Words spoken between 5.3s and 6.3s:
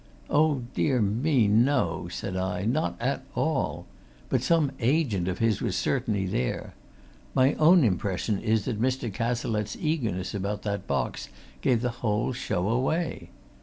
his was certainly